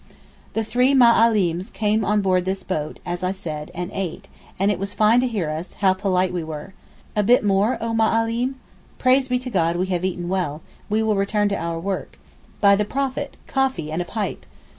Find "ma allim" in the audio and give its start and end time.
7.93-8.55